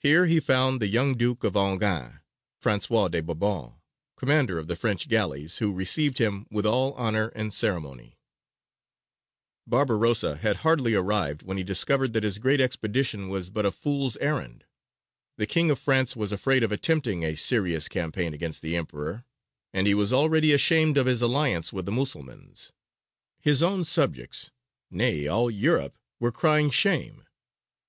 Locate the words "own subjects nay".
23.62-25.28